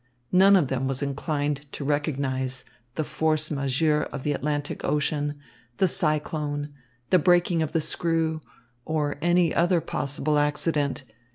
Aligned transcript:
None 0.31 0.55
of 0.55 0.67
them 0.69 0.87
was 0.87 1.03
inclined 1.03 1.71
to 1.73 1.85
recognise 1.85 2.65
the 2.95 3.03
force 3.03 3.51
majeure 3.51 4.05
of 4.11 4.23
the 4.23 4.33
Atlantic 4.33 4.83
Ocean, 4.83 5.37
the 5.77 5.87
cyclone, 5.87 6.73
the 7.11 7.19
breaking 7.19 7.61
of 7.61 7.71
the 7.71 7.81
screw, 7.81 8.41
or 8.83 9.19
any 9.21 9.53
other 9.53 9.79
possible 9.79 10.39
accident. 10.39 11.03